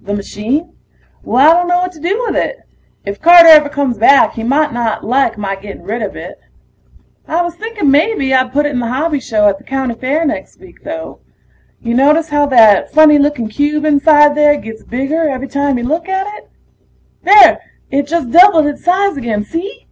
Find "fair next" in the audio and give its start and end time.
9.94-10.58